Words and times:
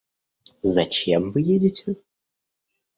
Зачем 0.63 1.29
вы 1.29 1.41
едете? 1.43 1.95